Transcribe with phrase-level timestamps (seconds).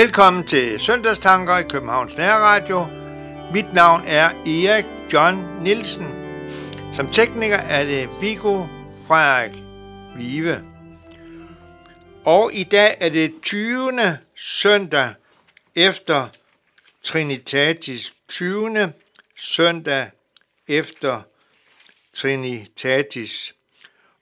[0.00, 2.86] Velkommen til Søndagstanker i Københavns Nærradio.
[3.54, 6.06] Mit navn er Erik John Nielsen.
[6.92, 8.66] Som tekniker er det Viggo
[9.06, 9.50] Frederik
[10.16, 10.64] Vive.
[12.24, 14.18] Og i dag er det 20.
[14.36, 15.14] søndag
[15.76, 16.28] efter
[17.02, 18.92] Trinitatis 20.
[19.36, 20.10] søndag
[20.68, 21.20] efter
[22.14, 23.54] Trinitatis.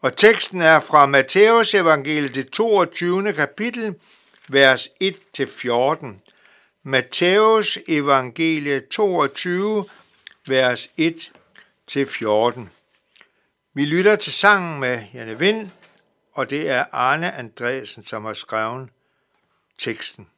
[0.01, 3.33] Og teksten er fra Matteus evangeliet, det 22.
[3.33, 3.95] kapitel,
[4.49, 6.07] vers 1-14.
[6.83, 9.85] Matthæus evangelie 22,
[10.47, 12.61] vers 1-14.
[13.75, 15.71] Vi lytter til sangen med Janne Vind,
[16.33, 18.89] og det er Arne Andresen, som har skrevet
[19.79, 20.29] teksten.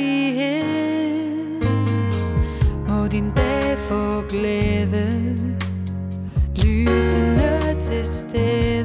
[0.00, 1.62] Kærlighed.
[2.88, 5.36] Må din dag få glæde.
[6.56, 8.79] Lysende til stede.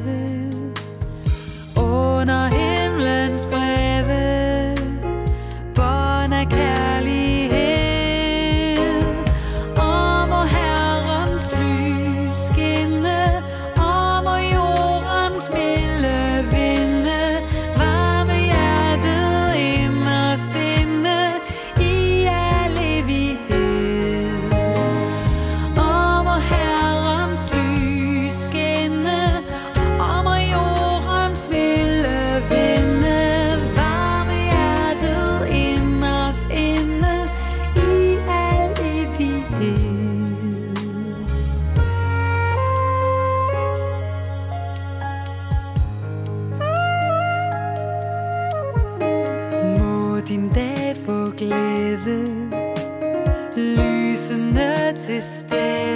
[55.08, 55.94] existence.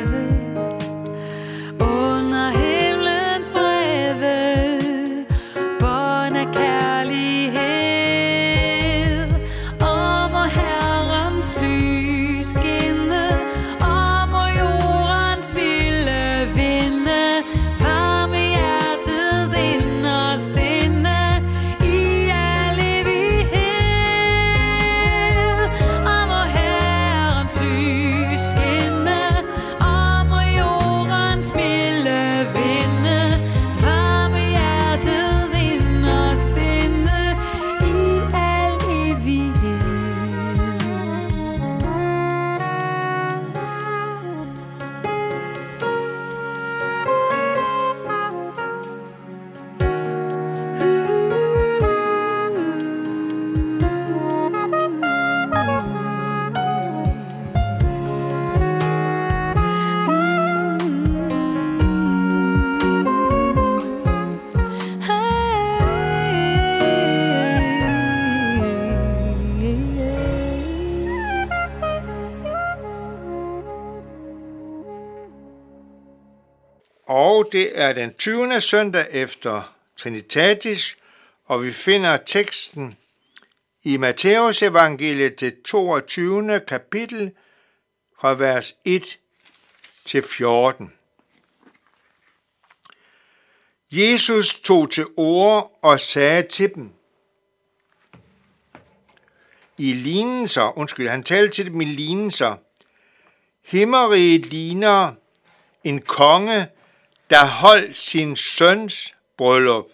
[77.09, 78.61] Og det er den 20.
[78.61, 80.97] søndag efter Trinitatis,
[81.45, 82.97] og vi finder teksten
[83.83, 86.59] i Matthæus evangeliet det 22.
[86.67, 87.31] kapitel
[88.19, 89.17] fra vers 1
[90.05, 90.93] til 14.
[93.91, 96.91] Jesus tog til ord og sagde til dem,
[99.77, 102.55] i lignelser, undskyld, han talte til dem i lignelser,
[103.63, 105.13] himmeriget ligner
[105.83, 106.67] en konge,
[107.29, 109.85] der holdt sin søns bryllup.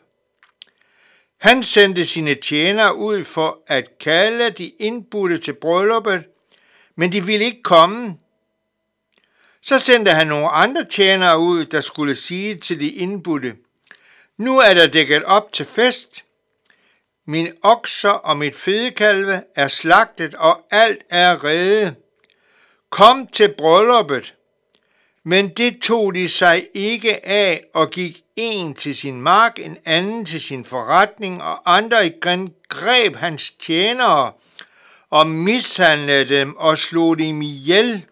[1.38, 6.24] Han sendte sine tjenere ud for at kalde de indbudte til brylluppet,
[6.96, 8.18] men de ville ikke komme.
[9.62, 13.56] Så sendte han nogle andre tjenere ud, der skulle sige til de indbudte,
[14.38, 16.24] nu er der dækket op til fest.
[17.28, 21.96] Min okser og mit fedekalve er slagtet, og alt er rede.
[22.90, 24.36] Kom til brylluppet.
[25.28, 30.26] Men det tog de sig ikke af og gik en til sin mark, en anden
[30.26, 34.32] til sin forretning, og andre igen greb hans tjenere
[35.10, 38.06] og mishandlede dem og slog dem ihjel.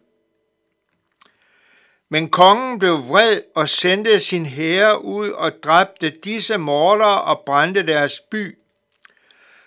[2.09, 7.87] Men kongen blev vred og sendte sin herre ud og dræbte disse mordere og brændte
[7.87, 8.57] deres by.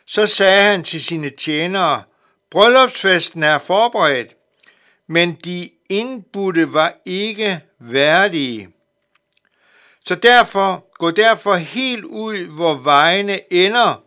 [0.06, 2.02] Så sagde han til sine tjenere,
[2.50, 4.35] bryllupsfesten er forberedt,
[5.06, 8.68] men de indbudte var ikke værdige.
[10.04, 14.02] Så derfor, gå derfor helt ud, hvor vejene ender,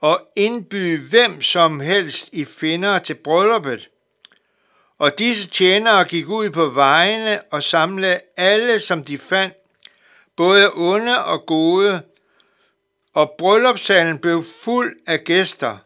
[0.00, 3.88] og indbyde hvem som helst I finder til brylluppet.
[4.98, 9.54] Og disse tjenere gik ud på vejene og samlede alle, som de fandt,
[10.36, 12.02] både onde og gode,
[13.14, 15.78] og bryllupssalen blev fuld af gæster.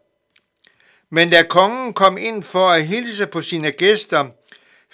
[1.10, 4.28] Men da kongen kom ind for at hilse på sine gæster,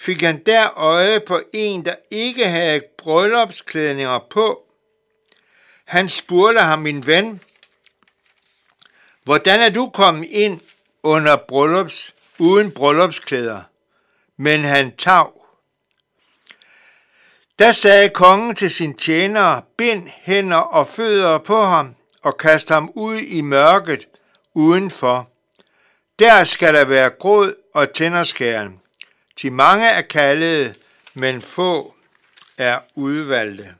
[0.01, 4.63] fik han der øje på en, der ikke havde bryllupsklædninger på.
[5.85, 7.41] Han spurgte ham, min ven,
[9.23, 10.59] hvordan er du kommet ind
[11.03, 13.61] under bryllups, uden bryllupsklæder?
[14.37, 15.45] Men han tav.
[17.59, 22.91] Da sagde kongen til sin tjenere, bind hænder og fødder på ham og kast ham
[22.95, 24.07] ud i mørket
[24.53, 25.29] udenfor.
[26.19, 28.80] Der skal der være gråd og tænderskæren.
[29.41, 30.77] De mange er kaldet,
[31.13, 31.95] men få
[32.57, 33.75] er udvalgte.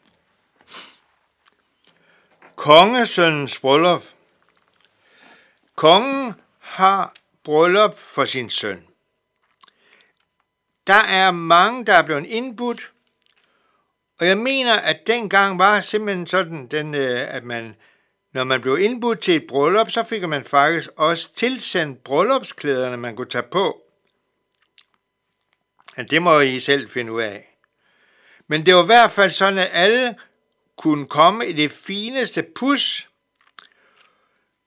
[2.56, 4.04] Kongesøndens bryllup.
[5.76, 7.14] Kongen har
[7.44, 8.88] bryllup for sin søn.
[10.88, 12.92] Der er mange, der er blevet indbudt,
[14.20, 17.76] og jeg mener, at dengang var simpelthen sådan, den, øh, at man,
[18.34, 23.16] når man blev indbudt til et bryllup, så fik man faktisk også tilsendt bryllupsklæderne, man
[23.16, 23.82] kunne tage på.
[25.98, 27.58] Men det må I selv finde ud af.
[28.48, 30.16] Men det var i hvert fald sådan, at alle
[30.78, 33.10] kunne komme i det fineste pus.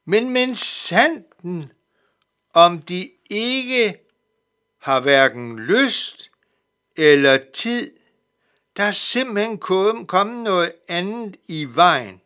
[0.04, 1.72] Men men sanden,
[2.54, 3.96] om de ikke
[4.80, 6.30] har hverken lyst
[6.96, 7.92] eller tid,
[8.76, 9.58] der er simpelthen
[10.06, 12.20] kommet noget andet i vejen.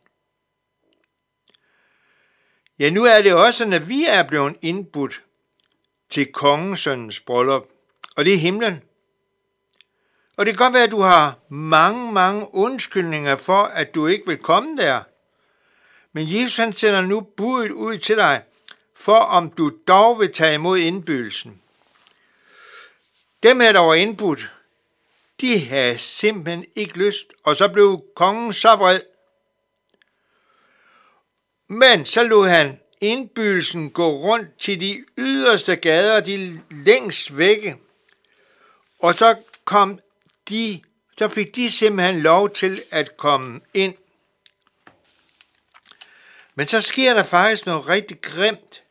[2.79, 5.23] Ja, nu er det også, når vi er blevet indbudt
[6.09, 7.63] til kongesøndens bryllup,
[8.17, 8.83] og det er himlen.
[10.39, 14.27] Og det kan godt være, at du har mange, mange undskyldninger for, at du ikke
[14.27, 15.03] vil komme der.
[16.13, 18.43] Men Jesus han sender nu budet ud til dig,
[18.95, 21.61] for om du dog vil tage imod indbydelsen.
[23.43, 24.53] Dem er der var indbudt,
[25.41, 29.01] de havde simpelthen ikke lyst, og så blev kongen så vred.
[31.67, 37.77] Men så lod han indbydelsen gå rundt til de yderste gader, de længst vække.
[38.99, 39.99] Og så kom
[40.49, 40.81] de,
[41.17, 43.93] så fik de simpelthen lov til at komme ind.
[46.55, 48.83] Men så sker der faktisk noget rigtig grimt,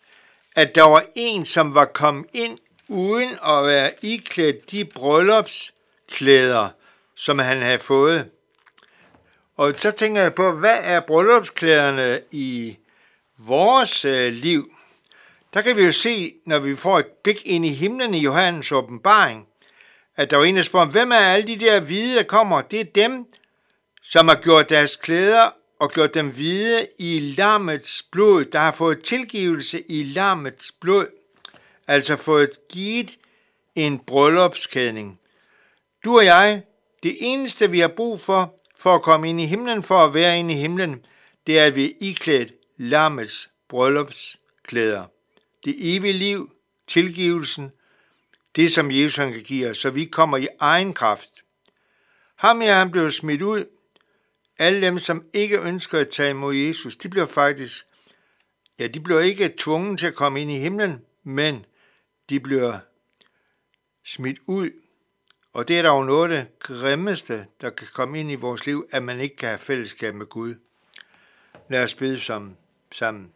[0.57, 2.59] at der var en, som var kommet ind
[2.89, 6.69] uden at være iklædt de bryllupsklæder,
[7.15, 8.31] som han havde fået.
[9.57, 12.77] Og så tænker jeg på, hvad er bryllupsklæderne i
[13.39, 14.73] vores øh, liv?
[15.55, 18.73] Der kan vi jo se, når vi får et blik ind i himlen i Johannes
[18.73, 19.47] åbenbaring,
[20.19, 22.61] at der var en, der spurgte, hvem er alle de der hvide, der kommer?
[22.61, 23.27] Det er dem,
[24.03, 29.05] som har gjort deres klæder og gjort dem hvide i lammets blod, der har fået
[29.05, 31.07] tilgivelse i lammets blod,
[31.87, 33.19] altså fået givet
[33.75, 35.21] en bryllupskædning.
[36.05, 36.63] Du og jeg,
[37.03, 40.39] det eneste vi har brug for, for at komme ind i himlen, for at være
[40.39, 41.05] inde i himlen,
[41.47, 45.05] det er, at vi er iklædt lammets bryllupsklæder.
[45.65, 46.51] Det evige liv,
[46.87, 47.73] tilgivelsen,
[48.57, 51.31] det som Jesus han kan give os, så vi kommer i egen kraft.
[52.37, 53.65] Ham er han blevet smidt ud.
[54.59, 57.87] Alle dem, som ikke ønsker at tage imod Jesus, de bliver faktisk,
[58.81, 61.67] ja, de bliver ikke tvunget til at komme ind i himlen, men
[62.29, 62.79] de bliver
[64.05, 64.71] smidt ud.
[65.53, 68.67] Og det er der jo noget af det grimmeste, der kan komme ind i vores
[68.67, 70.55] liv, at man ikke kan have fællesskab med Gud.
[71.71, 72.57] Lad os bede sammen.
[72.93, 73.33] sammen.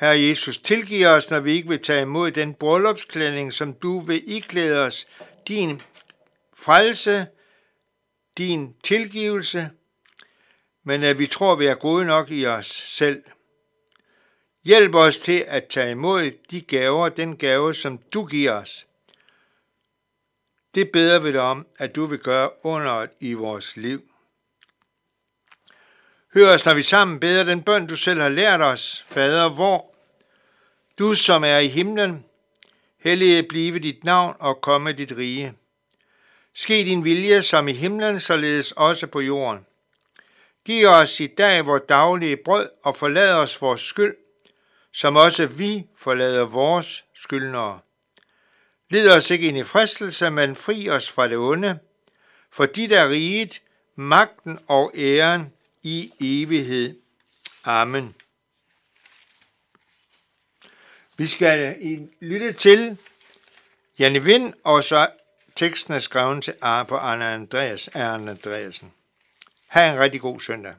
[0.00, 4.22] Herre Jesus, tilgiv os, når vi ikke vil tage imod den bryllupsklædning, som du vil
[4.26, 5.06] iklæde os,
[5.48, 5.82] din
[6.54, 7.26] frelse,
[8.38, 9.70] din tilgivelse,
[10.84, 13.22] men at vi tror, vi er gode nok i os selv.
[14.64, 18.86] Hjælp os til at tage imod de gaver, den gave, som du giver os.
[20.74, 24.02] Det beder vi dig om, at du vil gøre under i vores liv.
[26.34, 29.04] Hør os, når vi sammen beder den bøn, du selv har lært os.
[29.08, 29.89] Fader, hvor
[31.00, 32.24] du som er i himlen,
[32.98, 35.54] hellige blive dit navn og komme dit rige.
[36.54, 39.66] Ske din vilje som i himlen, således også på jorden.
[40.64, 44.16] Giv os i dag vores daglige brød og forlad os vores skyld,
[44.92, 47.80] som også vi forlader vores skyldnere.
[48.90, 51.78] Led os ikke ind i fristelse, men fri os fra det onde,
[52.50, 53.62] for dit er riget,
[53.96, 55.52] magten og æren
[55.82, 56.96] i evighed.
[57.64, 58.14] Amen.
[61.20, 61.76] Vi skal
[62.20, 62.98] lytte til
[63.98, 65.06] Janne Vind, og så
[65.56, 66.54] teksten er skrevet til
[66.88, 68.92] på Anna Andreas, Arne Andreasen.
[69.68, 70.74] Ha' en rigtig god søndag.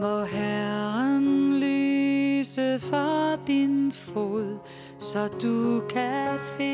[0.00, 4.58] Må Herren lyse for din fod,
[5.00, 6.73] så du kan finde